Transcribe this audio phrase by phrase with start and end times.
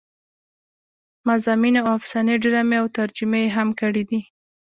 [1.27, 4.19] مضامين او افسانې ډرامې او ترجمې يې هم کړې دي